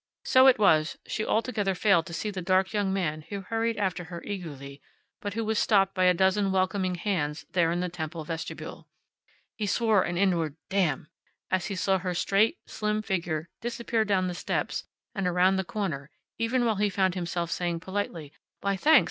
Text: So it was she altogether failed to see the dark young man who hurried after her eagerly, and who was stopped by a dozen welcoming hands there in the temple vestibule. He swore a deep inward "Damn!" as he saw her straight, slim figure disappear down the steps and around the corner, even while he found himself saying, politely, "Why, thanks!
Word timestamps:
So 0.23 0.47
it 0.47 0.57
was 0.57 0.97
she 1.05 1.23
altogether 1.23 1.75
failed 1.75 2.07
to 2.07 2.13
see 2.15 2.31
the 2.31 2.41
dark 2.41 2.73
young 2.73 2.91
man 2.91 3.21
who 3.29 3.41
hurried 3.41 3.77
after 3.77 4.05
her 4.05 4.23
eagerly, 4.23 4.81
and 5.21 5.31
who 5.35 5.45
was 5.45 5.59
stopped 5.59 5.93
by 5.93 6.05
a 6.05 6.13
dozen 6.15 6.51
welcoming 6.51 6.95
hands 6.95 7.45
there 7.51 7.71
in 7.71 7.81
the 7.81 7.87
temple 7.87 8.23
vestibule. 8.23 8.87
He 9.55 9.67
swore 9.67 10.03
a 10.03 10.07
deep 10.11 10.17
inward 10.17 10.55
"Damn!" 10.69 11.07
as 11.51 11.67
he 11.67 11.75
saw 11.75 11.99
her 11.99 12.15
straight, 12.15 12.57
slim 12.65 13.03
figure 13.03 13.49
disappear 13.61 14.03
down 14.03 14.27
the 14.27 14.33
steps 14.33 14.85
and 15.13 15.27
around 15.27 15.57
the 15.57 15.63
corner, 15.63 16.09
even 16.39 16.65
while 16.65 16.77
he 16.77 16.89
found 16.89 17.13
himself 17.13 17.51
saying, 17.51 17.79
politely, 17.81 18.33
"Why, 18.61 18.77
thanks! 18.77 18.99